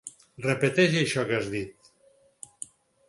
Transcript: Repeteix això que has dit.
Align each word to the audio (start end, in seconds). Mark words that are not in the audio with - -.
Repeteix 0.45 0.97
això 1.01 1.25
que 1.31 1.37
has 1.41 1.51
dit. 1.57 1.93